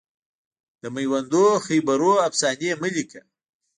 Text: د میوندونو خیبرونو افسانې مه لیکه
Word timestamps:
د 0.81 0.83
میوندونو 0.95 1.51
خیبرونو 1.65 2.23
افسانې 2.27 2.71
مه 2.81 2.89
لیکه 2.95 3.21